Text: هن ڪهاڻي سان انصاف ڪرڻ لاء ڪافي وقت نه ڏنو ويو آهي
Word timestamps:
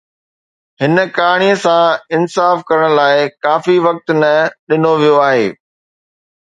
هن 0.83 0.95
ڪهاڻي 1.17 1.49
سان 1.65 1.83
انصاف 2.19 2.65
ڪرڻ 2.73 2.97
لاء 3.01 3.13
ڪافي 3.47 3.77
وقت 3.87 4.19
نه 4.23 4.35
ڏنو 4.69 4.97
ويو 5.01 5.23
آهي 5.29 5.47